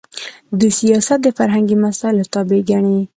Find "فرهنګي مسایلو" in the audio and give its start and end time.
1.37-2.29